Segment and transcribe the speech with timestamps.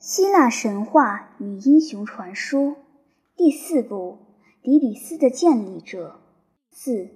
[0.00, 2.76] 希腊神话与英雄传说
[3.36, 4.16] 第四部：
[4.62, 6.22] 底比斯的建立者。
[6.70, 7.10] 四，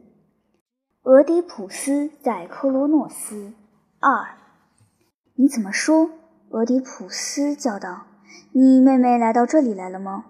[1.02, 3.54] 俄狄浦斯在科罗诺斯。
[4.00, 4.36] 二，
[5.36, 6.10] 你怎么说？
[6.50, 8.04] 俄狄浦斯叫道
[8.52, 10.26] ：“你妹妹来到这里来了吗？”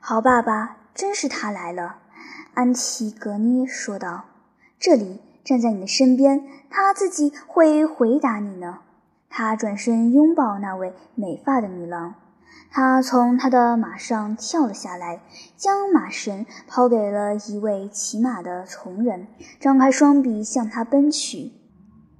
[0.00, 1.98] 好爸爸，真是她来了。
[2.54, 4.24] 安提格涅说道
[4.80, 8.78] ：“这里站在你的身边，她自己会回答你呢。”
[9.40, 12.14] 他转身拥抱那位美发的女郎，
[12.70, 15.22] 他从他的马上跳了下来，
[15.56, 21.52] 将马绳抛给了一位骑马的从人，张开双臂向他奔去。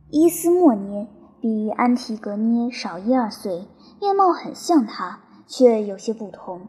[0.08, 1.08] 伊斯莫涅
[1.42, 3.68] 比安提格涅少一二岁，
[4.00, 6.68] 面貌很像他，却有些不同。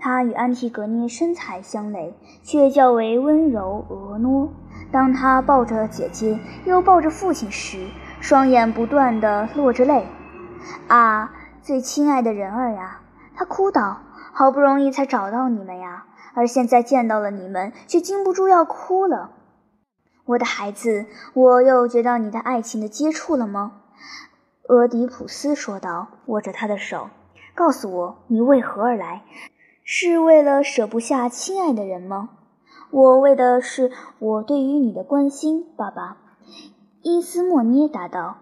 [0.00, 4.48] 他与安提格涅身材相类，却较为温柔婀娜。
[4.90, 7.86] 当他抱着姐姐，又抱着父亲时，
[8.22, 10.06] 双眼不断地落着泪，
[10.86, 13.00] 啊，最亲爱的人儿呀！
[13.34, 13.98] 他哭道
[14.32, 19.32] ：“好不容易才找到你们呀，而现在见到了你们，却禁不住要哭了。
[20.24, 23.72] 我的孩子，我又觉到你的爱情的接触了吗？”
[24.70, 27.10] 俄狄浦斯说道，握着他的手，
[27.56, 29.24] 告诉我你为何而来，
[29.82, 32.28] 是为了舍不下亲爱的人吗？
[32.92, 36.18] 我为的是我对于你的关心，爸爸。
[37.04, 38.36] 伊斯莫涅答道：“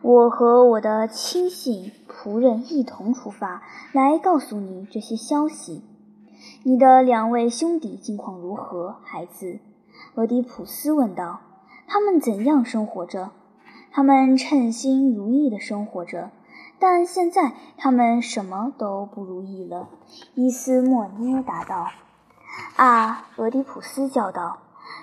[0.00, 5.82] 我和我的亲信仆人一同出发，来告诉你这些消息。
[6.62, 9.58] 你的两位兄弟近况如何，孩子？”
[10.14, 11.40] 俄狄浦斯问道。
[11.88, 13.30] “他们怎样生活着
[13.90, 16.30] ？”“他们称心如意地生活着，
[16.78, 19.88] 但现在他们什么都不如意了。”
[20.36, 21.88] 伊斯莫涅答道。
[22.78, 24.58] “啊！”俄狄浦斯叫道，“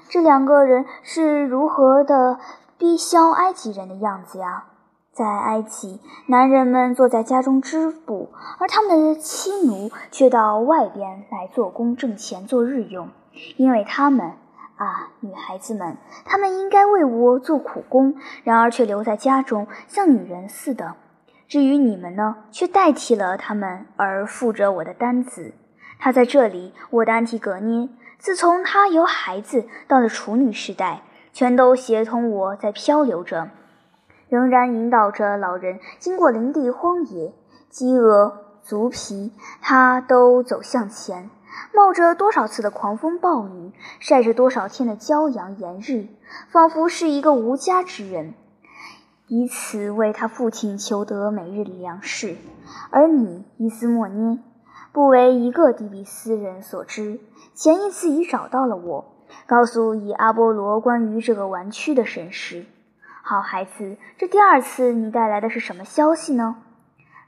[0.07, 2.39] 这两个人是如何的？”
[2.81, 4.63] 逼消埃及人的样子呀，
[5.13, 13.09] 在埃及，男人们坐在家中织布，而他们的妻奴却到外边来做工挣钱做日用，
[13.55, 14.31] 因为他们
[14.77, 20.95] 啊，女孩子们，她们应该为我做苦工，然而却留在家中像女人似的。
[21.47, 25.53] 至于你们呢，却代替了他们而负着我的担子。
[25.99, 31.03] 他在这里，我的安提格涅，自从他由孩子到了处女时代。
[31.33, 33.49] 全都协同我在漂流着，
[34.29, 37.33] 仍然引导着老人经过林地荒野，
[37.69, 39.31] 饥饿、足疲，
[39.61, 41.29] 他都走向前，
[41.73, 46.07] 冒着多少次的狂风暴雨，晒着多少天的骄阳炎日，
[46.49, 48.33] 仿佛是一个无家之人，
[49.27, 52.35] 以此为他父亲求得每日的粮食。
[52.89, 54.39] 而你，伊斯莫涅，
[54.91, 57.19] 不为一个底比斯人所知，
[57.55, 59.05] 前一次已找到了我。
[59.45, 62.65] 告诉以阿波罗关于这个玩曲的神事。
[63.23, 66.55] 好孩子，这第二次你带来的是什么消息呢？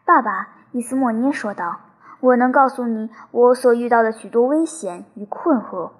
[0.05, 1.79] 爸爸，伊斯莫涅说道
[2.19, 5.91] ：“我能告诉你我所遇到的许多危险与困惑。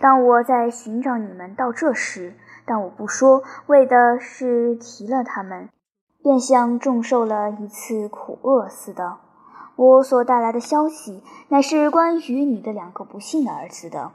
[0.00, 2.34] 当我在寻找你们到这时，
[2.66, 5.70] 但我不说，为的是提了他们，
[6.22, 9.16] 便像重受了一次苦厄似的。
[9.76, 14.12] 我所带来的消息，乃是关于你的两个不幸的儿子的。”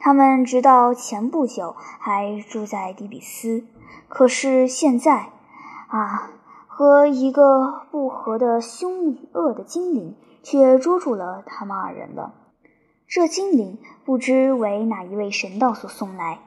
[0.00, 3.64] 他们直到前不久还住在底比斯，
[4.08, 5.30] 可是现在，
[5.88, 6.30] 啊，
[6.66, 12.34] 和一个不和的凶恶的精灵却捉住了他们二人了。
[13.06, 16.40] 这精灵不知为哪一位神道所送来，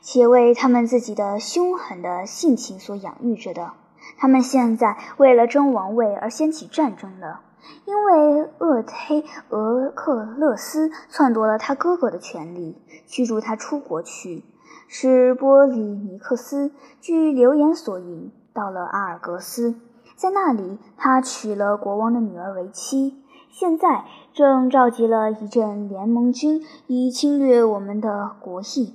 [0.00, 3.72] 且为他们自己的凶狠的性情所养育着的。
[4.16, 7.40] 他们现在为了争王位而掀起战争了。
[7.84, 12.76] 因为厄忒俄克勒斯篡夺了他哥哥的权利，
[13.06, 14.44] 驱逐他出国去，
[14.86, 19.74] 使波里尼克斯据流言所引到了阿尔格斯，
[20.16, 28.94] 在那里他娶了国王的女儿为妻，现在正召集了一阵联盟军以侵略我们的国邑。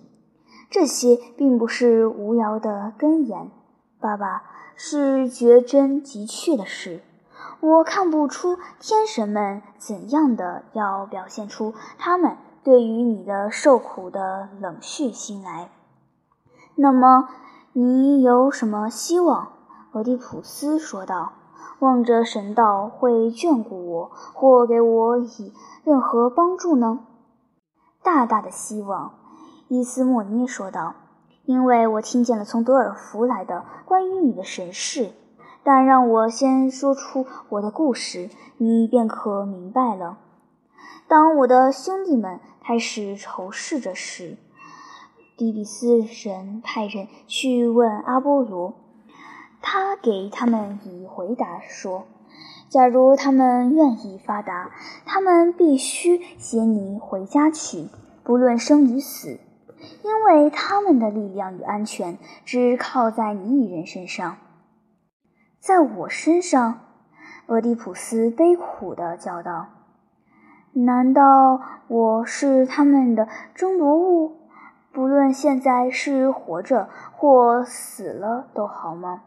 [0.69, 3.51] 这些并不是无聊的根言，
[3.99, 4.43] 爸爸，
[4.75, 7.01] 是绝真急确的事。
[7.63, 15.69] 我看不出天神们怎样的要表现出他们对于你的受苦的冷血心来。
[16.75, 17.29] 那么，
[17.71, 19.53] 你有什么希望？
[19.93, 21.31] 俄狄浦斯说道，
[21.79, 25.53] 望着神道会眷顾我，或给我以
[25.85, 26.99] 任何帮助呢？
[28.03, 29.13] 大大的希望，
[29.69, 30.95] 伊斯莫涅说道，
[31.45, 35.13] 因为我听见了从德尔福来的关于你的神事。
[35.63, 40.17] 但让我先说出我的故事，你便可明白了。
[41.07, 44.37] 当我的兄弟们开始仇视着时，
[45.37, 48.73] 底比斯人派人去问阿波罗，
[49.61, 52.03] 他给他们以回答说
[52.69, 54.71] ：“假如他们愿意发达，
[55.05, 57.87] 他们必须携你回家去，
[58.23, 59.39] 不论生与死，
[60.03, 64.37] 因为他们的力量与安全只靠在你一人身上。
[65.63, 66.81] 在我身上，
[67.45, 69.67] 俄狄浦斯悲苦地叫道
[70.75, 74.39] ：“难道我是他们的争夺物？
[74.91, 79.21] 不论现在是活着或死了都好吗？”“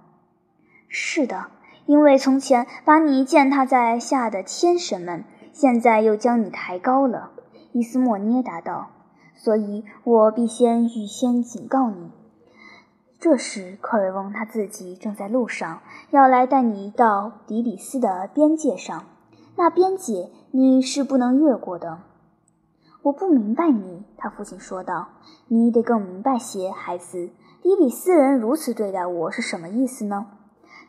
[0.88, 1.46] 是的。”
[1.86, 5.24] 因为从前把你践踏在下的天神们，
[5.54, 7.30] 现在又将你抬高了。”
[7.72, 8.88] 伊斯莫涅答道
[9.34, 12.10] ，“所以我必先预先警告你。”
[13.28, 15.80] 这时，克瑞翁他自己正在路上，
[16.10, 19.02] 要来带你到底比斯的边界上。
[19.56, 21.98] 那边界你是不能越过的。
[23.02, 25.08] 我不明白你，他父亲说道。
[25.50, 27.30] “你得更明白些，孩子。
[27.62, 30.28] 底比斯人如此对待我是什么意思呢？”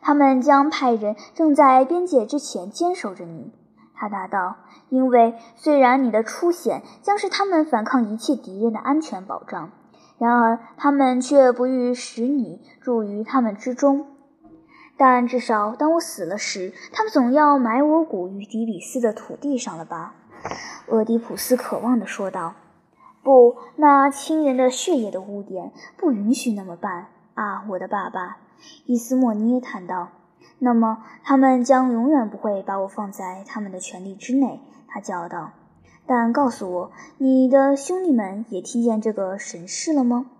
[0.00, 3.52] 他们将派人正在边界之前坚守着你，
[3.96, 4.58] 他答道。
[4.90, 9.72] 因为虽然你的出现将是他们反抗一切敌人的安全保障，
[10.18, 14.06] 然而他们却不欲使你入于他们之中。
[14.96, 20.14] 但至少当我死了时，他们总要埋我骨于底比斯的土地上了吧？
[20.88, 22.54] 俄狄浦斯渴望地说道。
[23.22, 28.38] 不，那亲人的血液的污点不允许那么办啊，我的爸爸。
[28.86, 30.08] 伊斯莫涅叹道
[30.58, 35.50] ：“那么，他们将永远不会把我放在他们的权力之内。”他叫道。
[36.08, 40.30] “但告诉我，你的兄弟们也听见这个神事了吗？”“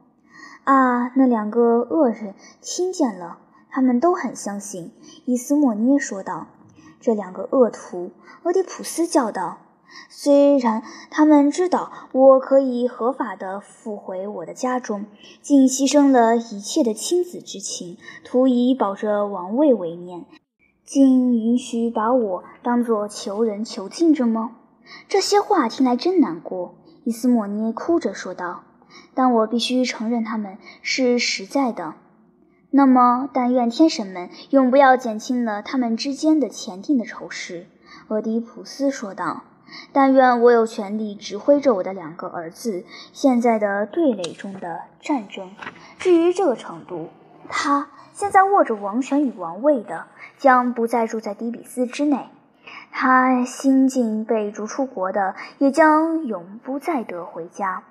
[0.64, 3.38] 啊，那两个恶人听见了，
[3.68, 4.90] 他们都很相信。”
[5.26, 6.46] 伊斯莫涅说道。
[7.00, 8.10] “这两个恶徒！”
[8.44, 9.58] 俄狄浦斯叫道。
[10.10, 15.06] 虽然他们知道我可以合法的复回我的家中，
[15.40, 20.24] 竟牺牲了一切的亲子之情，图以保着王位为念，
[20.84, 24.56] 竟允许把我当作囚人囚禁着吗？
[25.08, 26.74] 这些话听来真难过。
[27.04, 28.64] 伊斯莫涅哭着说道
[29.14, 31.94] ：“但我必须承认他们是实在的。
[32.70, 37.66] 那么，但愿天神们永不要减轻了他们之间的前定的仇视。”
[38.08, 39.44] 俄狄浦斯说道。
[39.92, 45.50] 但愿我有权利指挥着我的两个儿子现在的对垒中的战争。
[45.98, 47.10] 至于这个程度，
[47.50, 50.06] 他现在握着王权与王位的，
[50.38, 52.30] 将不再住在底比斯之内；
[52.90, 57.82] 他新近被逐出国的，也将永不再得回家。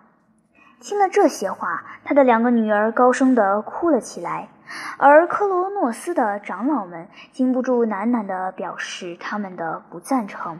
[0.79, 4.49] 听了这些话，他的两个女儿高声地哭了起来，
[4.97, 10.59] 而科罗诺斯的长老们禁不住喃喃地表示他们的不赞成。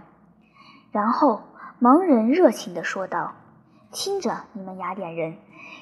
[0.91, 1.43] 然后，
[1.79, 3.33] 盲人热情地说道
[3.91, 5.37] ：“听着，你们雅典人，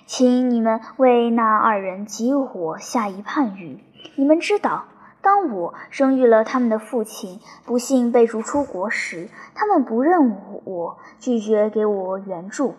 [0.06, 3.84] 请你们为那二人及我下一判语。
[4.16, 4.86] 你们知道，
[5.26, 12.76] 当我生育了他们的父亲不幸被逐出国时，他们不认我，拒绝给我援助，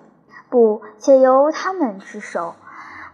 [0.49, 2.55] 不且由他们之手，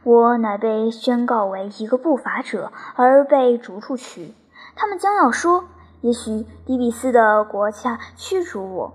[0.05, 4.34] 我乃被宣告为一个不法者而被逐出去。
[4.76, 5.64] 他们将要说。”
[6.02, 8.93] 也许迪比斯的国家驱逐我，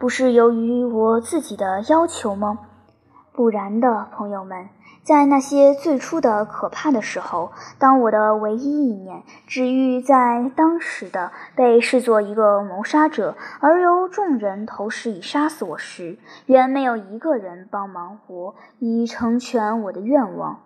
[0.00, 2.58] 不是由于我自己的要求吗？
[3.32, 4.68] 不然的，朋友们，
[5.02, 20.60] 在那些最初的可怕的时候，当我的唯一意念只欲在当时的被视作一个谋杀者，而由众人投石以杀死我时，原没有一个人帮忙我以成全我的愿望。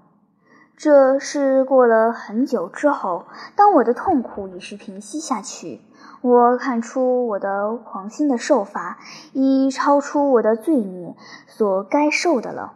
[0.76, 5.80] 这是过了很久之后，当我的痛苦已是平息下去，
[6.20, 8.98] 我看出我的狂心的受罚
[9.32, 11.14] 已超出我的罪孽
[11.46, 12.74] 所该受的了。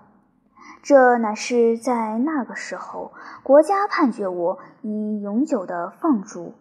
[0.88, 6.54] 这乃是在那个时候，国家判决我以永久的放逐。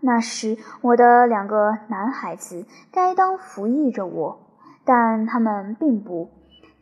[0.00, 4.40] 那时，我的两个男孩子该当服役着我，
[4.84, 6.28] 但他们并不。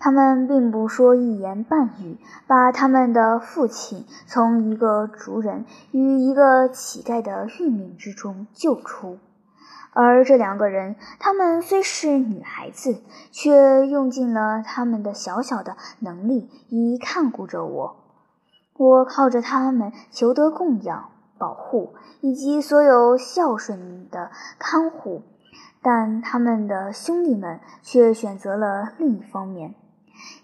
[0.00, 2.18] 他们并不说一言半语，
[2.48, 9.20] 把他们的父亲从一个族人与一个乞丐的运命之中救出，
[9.92, 17.96] 而这两个人，他们虽是女孩子，却用尽了他们的小小的能力以看顾着我。
[18.76, 25.22] 我靠着他们求得供养、保护以及所有孝顺的看护，
[25.82, 29.74] 但他们的兄弟们却选择了另一方面。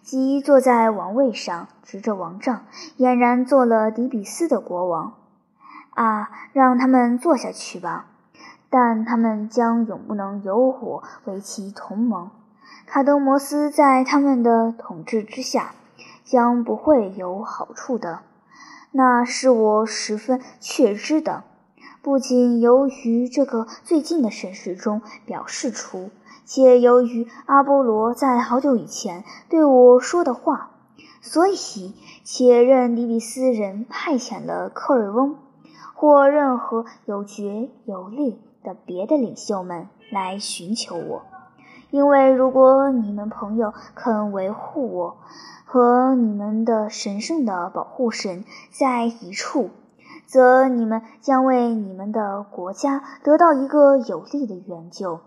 [0.02, 2.66] 即坐在王位上，执着王杖，
[2.98, 5.14] 俨然做了底比斯的国王。
[5.94, 8.06] 啊，让他们坐下去吧，
[8.70, 12.30] 但他们将永不能有我为其同盟。
[12.86, 15.72] 卡德摩斯在他们的统治之下，
[16.24, 18.20] 将不会有好处的，
[18.92, 21.44] 那是我十分确知的。
[22.02, 26.10] 不仅由于这个最近的神事中表示出，
[26.44, 30.70] 且由于阿波罗在好久以前对我说的话，
[31.20, 35.36] 所以且任迪比斯人派遣了科尔翁
[35.94, 41.22] 或任何有决有力的别的领袖们来寻求我。
[41.90, 45.16] 因为如果你们朋友肯维护我
[45.64, 49.70] 和你们的神圣的保护神在一处，
[50.26, 55.20] 则你们将为你们的国家得到一个有力的援救。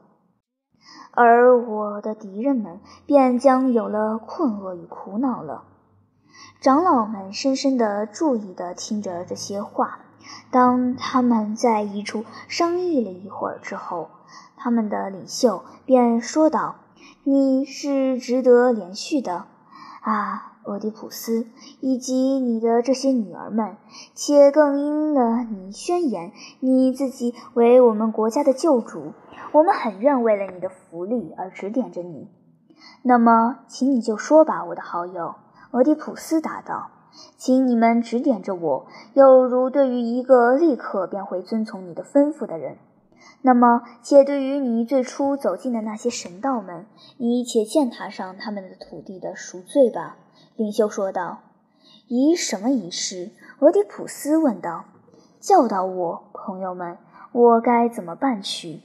[1.12, 5.63] 而我的敌人们便将有了困厄与苦恼了。
[6.62, 10.00] 长老们深深地注意地听着这些话。
[10.51, 14.09] 当他们在一处商议了一会儿之后，
[14.57, 16.75] 他们的领袖便说道
[17.24, 19.45] ：“你是值得连续的，
[20.01, 21.48] 啊，俄狄浦斯，
[21.79, 23.77] 以及你的这些女儿们，
[24.13, 29.13] 且更因了你宣言你自己为我们国家的救主。”
[29.51, 32.27] 我们很愿为了你的福利而指点着你，
[33.01, 35.33] 那么，请你就说吧，我的好友。
[35.71, 36.91] 俄狄浦斯答道
[37.38, 42.77] ：“请你们指点着我，有如对于一个立刻便会遵从你的吩咐的人。
[43.41, 46.85] 那么，且对于你最初走进的那些神道们，
[47.17, 50.17] 你且践踏上他们的土地的赎罪吧。”
[50.55, 51.39] 领袖说道。
[52.07, 54.85] “以什么仪式？”俄狄浦斯问道。
[55.39, 56.97] “教导我，朋友们，
[57.31, 58.81] 我该怎么办去？”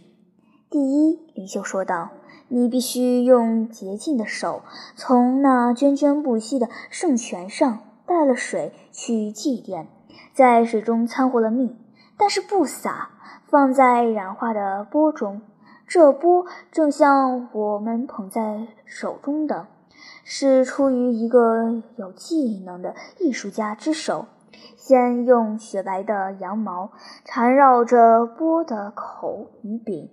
[0.70, 2.10] 第一，领袖说道
[2.48, 4.62] ：“你必须用洁净的手，
[4.94, 9.87] 从那涓涓不息的圣泉上带了水去祭奠，
[10.32, 11.76] 在水中掺和了蜜，
[12.16, 13.11] 但是不洒，
[13.49, 15.42] 放在染化的钵中。
[15.87, 19.66] 这钵正像我们捧在手中的，
[20.25, 24.26] 是出于一个有技能的艺术家之手。
[24.76, 26.92] 先用雪白的羊毛
[27.25, 30.11] 缠绕着钵的口与柄。”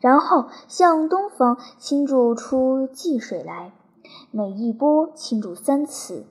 [0.00, 3.72] 然后向东方倾注出祭水来，
[4.30, 6.26] 每一波倾注三次。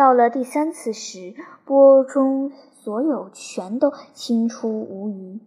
[0.00, 1.34] 到了第三次时，
[1.66, 5.38] 钵中所有全都清出无余。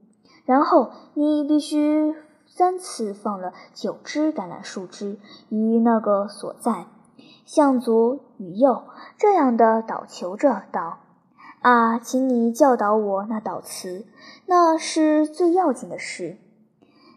[0.45, 2.13] 然后你必须
[2.45, 5.17] 三次放了九枝橄榄树枝
[5.49, 6.85] 于那个所在，
[7.47, 8.83] 向左与右
[9.17, 10.99] 这样的祷求着道
[11.61, 14.05] ：“啊，请你教导我那祷词，
[14.45, 16.37] 那是最要紧的事。”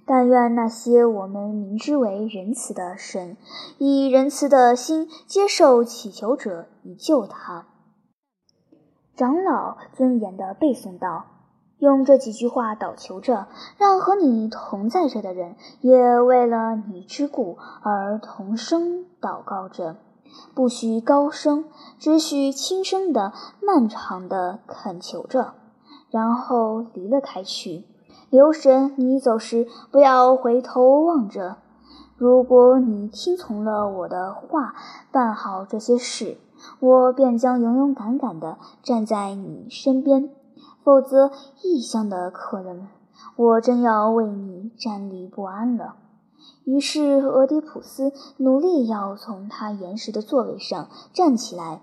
[0.07, 3.37] 但愿那些我们明知为仁慈的神，
[3.79, 7.67] 以仁慈的心接受祈求者，以救他。
[9.17, 11.25] 长老尊严地背诵道
[11.79, 13.49] ：“用这几句话祷求着，
[13.79, 19.97] 让和你同在着的人也为了你之故而同声祷告着，
[20.55, 21.65] 不许高声，
[21.99, 25.55] 只许轻声的、漫长的恳求着，
[26.11, 27.87] 然后离了开去。”
[28.29, 31.59] 留神，你走时不要回头望着。
[32.17, 34.75] 如果你听从了我的话，
[35.13, 36.39] 办好这些事，
[36.81, 40.31] 我便将勇勇敢敢地站在你身边；
[40.83, 41.31] 否则，
[41.63, 42.89] 异乡的客人，
[43.37, 45.97] 我真要为你站立不安了。
[46.65, 51.83] 于是，俄狄浦斯努力要从他岩石的座位上站起来，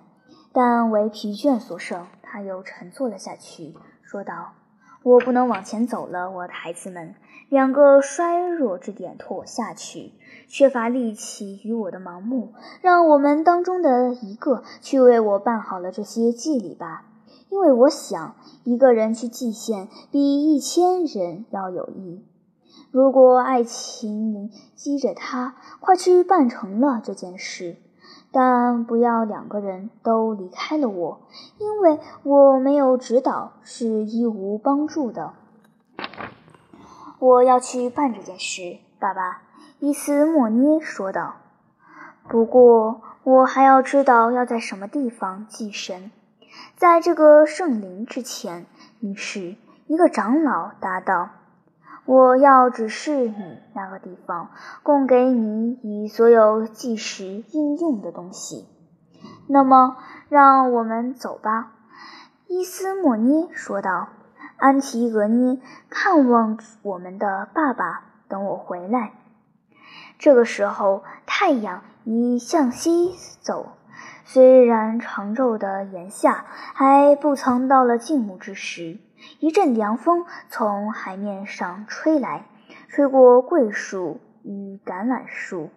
[0.52, 4.63] 但为疲倦所胜，他又沉坐了下去，说道。
[5.04, 7.14] 我不能往前走了，我的孩子们，
[7.50, 10.14] 两个衰弱之点拖我下去，
[10.48, 17.06] 缺乏力气与我的盲目，让我们当中的一个去为我办好了这些祭礼吧，
[17.50, 22.24] 因为我想一个人去祭献比一千人要有益。
[22.90, 27.76] 如果爱情灵激着他，快去办成了这件事。
[28.34, 31.22] 但不要两个人都离开了我，
[31.60, 35.34] 因为我没有指导是一无帮助的。
[37.20, 39.44] 我要去办这件事，爸爸。”
[39.80, 41.36] 伊斯莫涅说道。
[42.28, 46.12] “不过我还要知道要在什么地方祭神，
[46.76, 48.66] 在这个圣灵之前。”
[49.00, 51.30] 于是，一个长老答道。
[52.06, 54.50] 我要指示你那个地方，
[54.84, 58.68] 供给你以所有计时应用的东西。
[59.48, 59.98] 那么，
[60.30, 61.72] 让我们走吧。”
[62.48, 64.10] 伊斯莫涅说道。
[64.58, 69.14] “安提俄涅，看望我们的爸爸，等我回来。”
[70.20, 73.74] 这个时候，太阳已向西走，
[74.24, 79.00] 虽然长昼的炎夏还不曾到了静穆之时。
[79.40, 82.46] 一阵凉风从海面上吹来，
[82.90, 85.70] 吹过桂树与橄榄树，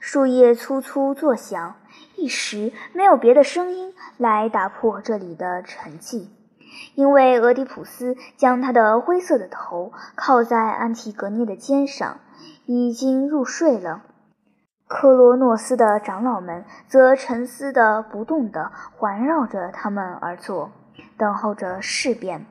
[0.00, 1.76] 树叶粗粗作响。
[2.16, 6.28] 一时没有别的声音来打破这里的沉寂，
[6.94, 12.18] 因为俄狄浦斯将他的灰色的头靠在安提格涅的肩上，
[12.66, 14.02] 已经入睡了。
[14.86, 20.70] 克罗诺斯的长老们则沉思的不动地环绕着他们而坐，
[21.16, 22.46] 等候着事变。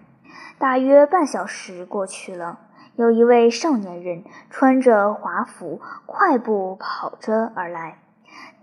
[0.57, 2.59] 大约半小时过去了，
[2.95, 7.99] 有一位少年人穿着华服，快步跑着而来。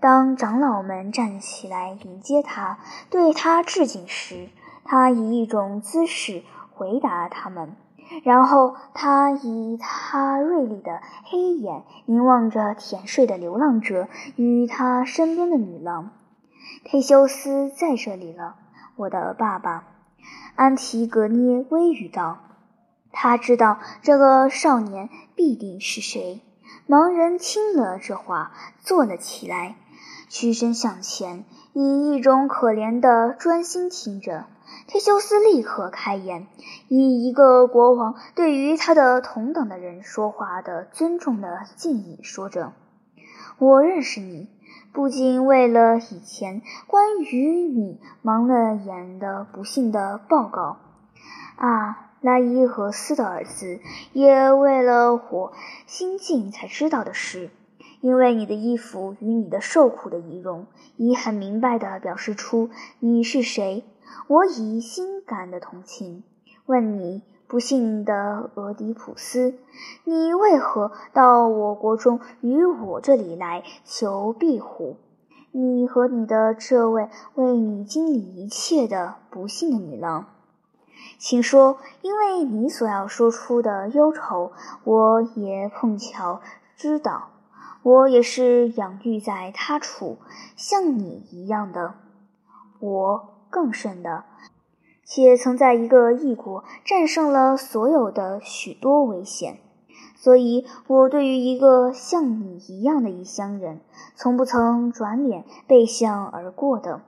[0.00, 2.78] 当长老们站起来迎接他，
[3.10, 4.48] 对他致敬时，
[4.84, 7.76] 他以一种姿势回答他们，
[8.24, 16.10] 然后他以他锐利的黑眼凝望着甜睡的流浪者与他身边的女郎。
[16.84, 18.56] 忒修斯在这里了，
[18.96, 19.84] 我的爸爸。
[20.60, 22.38] 安提格涅微语道
[23.12, 26.42] ：“他知道这个少年必定是谁。”
[26.86, 29.76] 盲人听了这话，坐了起来。
[30.28, 34.44] 屈身向前，以一种可怜的专心听着。
[34.86, 36.46] 忒修斯立刻开言，
[36.88, 42.74] 以一个国王对于他的同等的人说话的尊重的敬意说着
[43.56, 44.50] ：“我认识你，
[44.92, 50.78] 不仅为了以前关于你盲了眼的不幸的报告，
[51.56, 53.80] 啊，拉伊和斯的儿子，
[54.12, 55.52] 也为了我
[55.86, 57.50] 新近才知道的事。”
[58.00, 60.66] 因为你的衣服与你的受苦的仪容，
[60.96, 63.84] 已很明白地表示出你是谁。
[64.26, 66.24] 我以心感的同情
[66.64, 69.58] 问你：不幸的俄狄浦斯，
[70.04, 74.98] 你为何到我国中与我这里来求庇护？
[75.50, 80.26] 你和你的这位为你经历一切的不幸的女郎，
[81.18, 84.52] 请说，因为你所要说出的忧愁，
[84.84, 86.40] 我也碰巧
[86.76, 87.30] 知道。
[87.82, 90.18] 我也是养育在他处，
[90.54, 91.94] 像你一样的，
[92.78, 94.22] 我更甚的，
[95.12, 99.58] 且曾在一个异国战胜了所有的许多危险，
[100.14, 103.80] 所以我对于一个像你一样的异乡人，
[104.14, 107.02] 从不曾转脸背向而过的，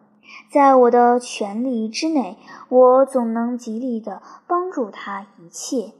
[0.50, 5.92] 在我的权力之内，我总能极力的帮助他一切，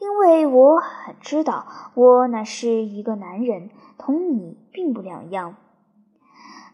[0.00, 3.70] 因为我很知道，我乃是一个男人。
[3.96, 5.54] 同你并不两样，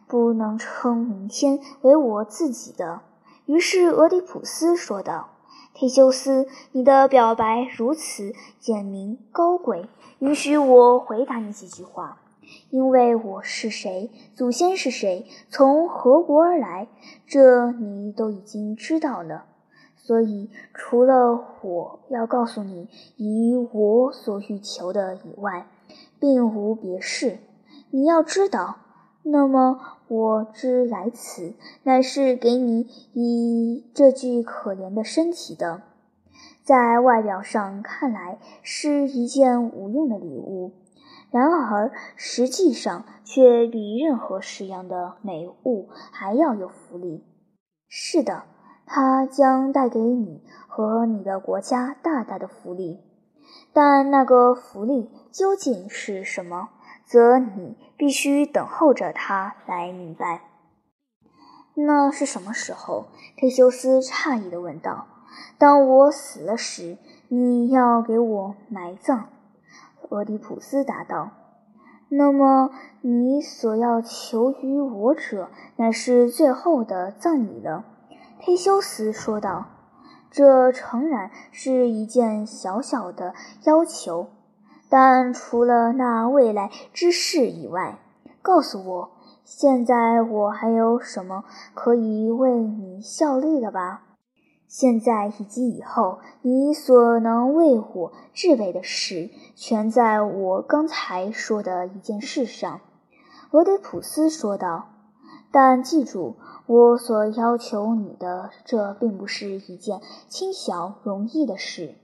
[0.09, 3.03] 不能称明天为我自己的。
[3.51, 5.31] 于是俄狄浦斯说道
[5.75, 9.89] ：“忒修斯，你的表白如此简明高贵，
[10.21, 12.21] 允许我回答你几句话。
[12.71, 16.87] 因为我是谁，祖先是谁，从何国而来，
[17.27, 19.47] 这你都已经知道了。
[19.97, 25.67] 所以，除了我要告诉你以我所欲求的以外，
[26.21, 27.41] 并无别事，
[27.91, 28.77] 你要知道。
[29.25, 32.81] 那么我之来此，乃是给你
[33.13, 35.83] 以这具可怜的身体的，
[36.65, 40.73] 在外表上看来是一件无用的礼物，
[41.31, 47.25] 然而实际上却比任何式样的美物还要有福利。
[47.89, 48.43] 是的，
[48.87, 52.99] 它将带给你和你的国家大大的福利。
[53.73, 56.71] 但那个福利究竟是什么，
[57.11, 60.43] 则你必须等候着他来明白。
[61.75, 63.07] 那是什么时候？
[63.37, 65.09] 忒修斯诧异地问道。
[65.59, 69.29] “当我死了时，你要给我埋葬。”
[70.11, 71.33] 俄狄浦斯答道。
[72.11, 72.71] “那么
[73.01, 77.85] 你所要求于我者，乃是最后的葬礼了。”
[78.41, 79.67] 忒修斯说道。
[80.31, 84.29] 这诚然是一件小小的要求，
[84.91, 87.99] 但除了那未来之事以外，
[88.43, 89.11] 告诉我，
[89.45, 94.03] 现在我还有什么可以为你效力的吧？
[94.67, 102.81] 现在以及以后，你所能为我置备的事，全在我刚才说的一件事上。”
[103.53, 104.89] 俄狄浦斯说道。
[105.51, 111.97] “但记住。”我所要求你的，这并不是一件轻巧容易的事，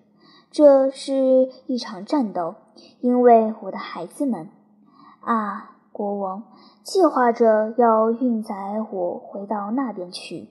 [0.57, 2.55] 这是一场战斗。
[3.01, 4.49] 因为我的孩子们，
[5.21, 6.45] 啊，国王
[6.83, 8.55] 计划着要运载
[8.90, 10.49] 我回到那边去。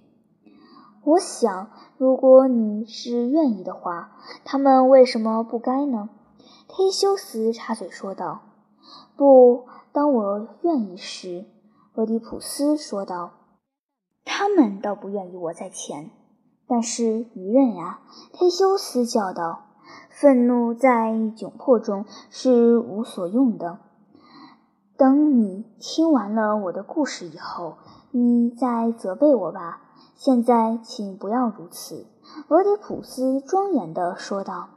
[1.03, 4.11] 我想，如果你是愿意的话，
[4.43, 6.09] 他们为什么不该呢？
[6.69, 8.41] 忒修斯插嘴说道
[9.17, 11.45] ：“不，当我愿意时。”
[11.95, 13.31] 俄狄浦斯说道。
[14.23, 16.11] 他们倒不愿意我在前，
[16.67, 18.01] 但是愚人呀！
[18.33, 19.64] 忒修斯叫道
[20.17, 23.79] ：“愤怒在窘迫中是无所用的。
[24.95, 27.75] 等你听完了我的故事以后，
[28.11, 29.81] 你再责备我吧。
[30.15, 32.07] 现在请不要如此。
[32.47, 34.69] 俄狄浦斯庄严地说道。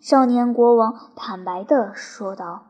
[0.00, 2.62] 少年国王坦白地说道：“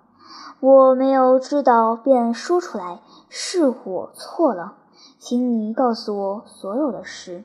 [0.58, 4.74] 我没有知道，便说出来，是我错了，
[5.20, 7.44] 请你告诉我所有的事。”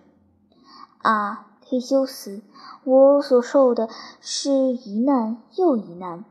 [1.03, 2.41] 啊，忒修斯，
[2.85, 3.89] 我所受的
[4.21, 6.23] 是一难又一难，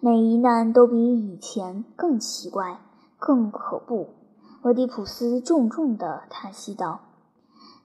[0.00, 2.80] 每一难都比以前更奇怪、
[3.18, 4.08] 更可怖。
[4.62, 7.00] 俄狄浦斯重重地叹息道。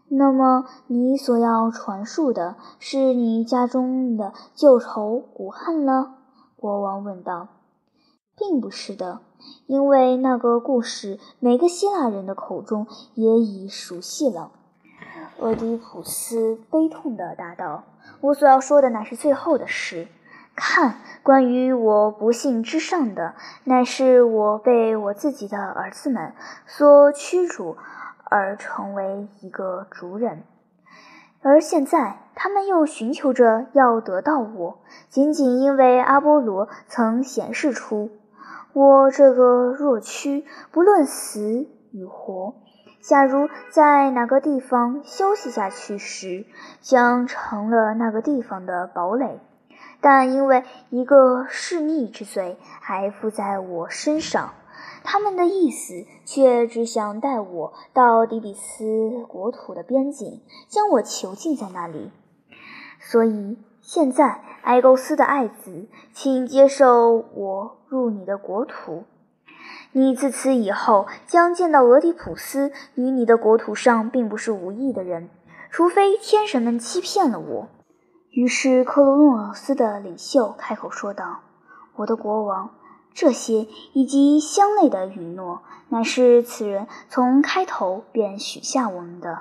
[0.07, 6.15] 那么，你所要传述的是你家中的旧仇古恨了？
[6.55, 7.49] 国王问道。
[8.37, 9.19] 并不是的，
[9.67, 14.51] 因为那个故事每个希腊人的口中也已熟悉了。
[15.41, 17.83] 俄狄浦斯悲痛地答道
[18.21, 20.07] ：“我所要说的乃是最后的事。
[20.55, 26.33] 看，关于我不幸之上的，乃是我被我自己的儿子们
[26.65, 27.75] 所驱逐。”
[28.33, 30.43] 而成为一个族人，
[31.41, 38.09] 而现在他们又寻求着要得到我，仅仅因为阿波罗曾显示出
[38.71, 42.53] 我这个弱躯，不论死与活，
[43.01, 46.45] 假如在哪个地方休息下去时，
[46.81, 49.39] 将成了那个地方的堡垒。
[49.99, 54.53] 但因为一个弑逆之罪还附在我身上。
[55.03, 62.11] 他们的意思却只想带我到底比斯国土的边境，将我囚禁在那里。
[62.99, 69.05] 所以现在，埃勾斯的爱子，请接受我入你的国土。
[69.91, 75.29] 你自此以后将见到俄狄浦斯与你的国土上并不是无意的人，
[75.69, 77.67] 除非天神们欺骗了我。
[78.29, 81.41] 于是，克罗诺斯的领袖开口说道
[81.97, 82.71] ：“我的国王。”
[83.13, 89.39] 这些以及相类的允诺，乃是此人从开头便许下我们的。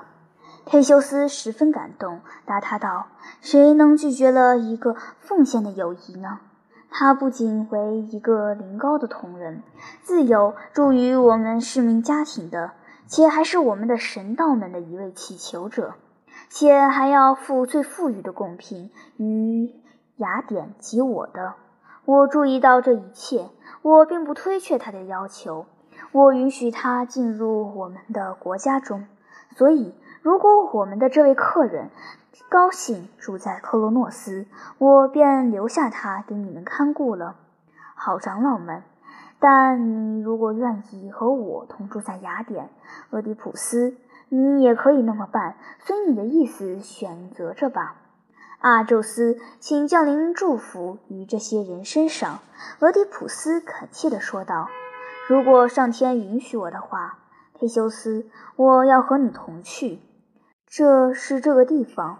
[0.65, 3.07] 忒修斯十分感动，答他道
[3.39, 6.39] ：“谁能拒绝了一个奉献的友谊呢？
[6.91, 9.63] 他不仅为一个临高的同人，
[10.03, 12.73] 自有助于我们市民家庭的，
[13.07, 15.95] 且还是我们的神道们的一位祈求者，
[16.49, 19.73] 且还要付最富裕的贡品与
[20.17, 21.55] 雅典及我的。
[22.05, 23.49] 我注意到这一切。”
[23.83, 25.65] 我并不推却他的要求，
[26.11, 29.07] 我允许他进入我们的国家中。
[29.55, 31.89] 所以，如果我们的这位客人
[32.49, 34.45] 高兴住在克罗诺斯，
[34.77, 37.35] 我便留下他给你们看顾了。
[37.95, 38.83] 好，长老们。
[39.39, 42.69] 但你如果愿意和我同住在雅典，
[43.09, 43.97] 俄狄浦斯，
[44.29, 47.95] 你也可以那么办，随你的意思选择着吧。
[48.59, 52.39] 阿宙斯，请降临祝福于这些人身上。”
[52.79, 54.69] 俄狄浦斯恳切地说道。
[55.27, 57.17] “如果上天允许我的话，
[57.59, 59.99] 忒修斯，我要和你同去。
[60.73, 62.19] 这是这个地方。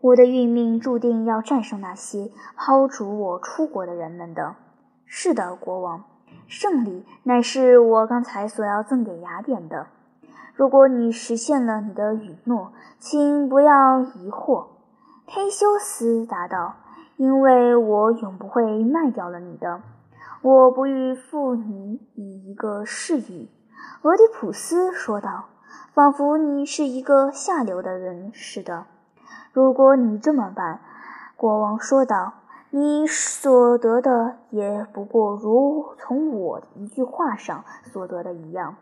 [0.00, 4.56] 我的运命注定要战胜那些抛逐我出国的人们的。
[5.04, 6.02] 是的，国王，
[6.48, 9.86] 胜利乃是我刚才所要赠给雅典的。
[10.56, 14.66] 如果你实现了你的允诺，请不要疑惑。”
[15.30, 16.74] 忒修斯答道
[17.16, 19.80] ：“因为我永不会卖掉了你的，
[20.42, 23.48] 我不欲负你以一个誓语。”
[24.02, 25.44] 俄狄浦斯说道
[25.96, 28.84] ：“仿佛你是一个下流的人似的。”
[29.54, 30.80] 如果你这么办，
[31.36, 32.34] 国王说道
[32.68, 38.76] ，“你所得的也不过如从我一句话上所得的一样。”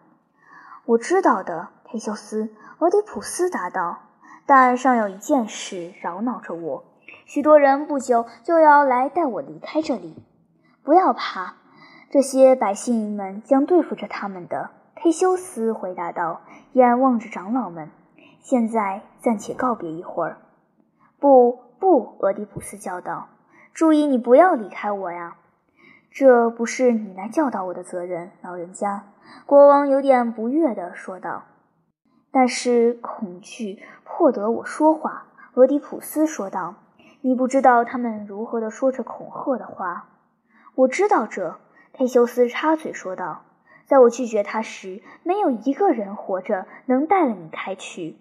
[0.87, 2.51] 我知道的，忒修斯。
[2.81, 3.99] 俄狄浦斯答道。
[4.45, 6.85] 但尚有一件事扰恼着我，
[7.27, 10.17] 许多人不久就要来带我离开这里。
[10.83, 11.55] 不要怕，
[12.11, 14.71] 这些百姓们将对付着他们的。
[15.05, 16.41] 忒修斯回答道，
[16.73, 17.91] 眼望着长老们。
[18.41, 20.39] 现在暂且告别一会儿。
[21.21, 23.29] 不，不，俄狄浦斯叫道
[23.75, 25.37] ：“注意，你不要离开我呀！
[26.11, 29.05] 这不是你来教导我的责任，老人家。”
[29.45, 31.43] 国王有点不悦地说道。
[32.33, 36.77] 但是恐惧迫得我说话，俄狄浦斯说道
[37.21, 40.09] ：“你不知道他们如何的说着恐吓的话。”
[40.77, 41.59] 我知道这。
[41.93, 43.43] 忒修斯插嘴说道
[43.87, 48.17] ：“在我拒绝他时，没有一个人活着能带了你开去。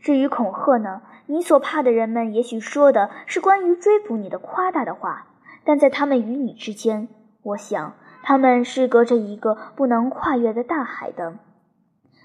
[0.00, 5.26] 至于恐吓呢，你所怕的人们也许说的是关于追捕你的夸大的话，
[5.64, 7.08] 但在他们与你之间，
[7.42, 11.34] 我想他们是隔着一个不能跨越的大海的。”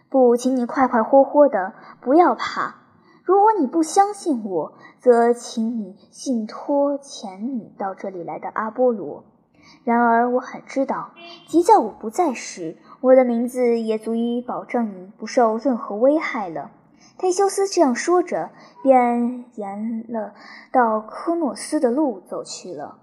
[0.10, 2.76] 不，请你快快活活的，不要怕。
[3.24, 9.26] 如果你不相信我，则请你信托遣你到这里来的阿波罗。
[9.84, 11.12] 然而，我很知道，
[11.48, 16.72] 即在我不在时，我的名字也足以保证你不受任何危害了。
[17.20, 18.50] 忒修斯这样说着，
[18.84, 20.34] 便沿了
[20.72, 23.00] 到科诺斯的路走去了。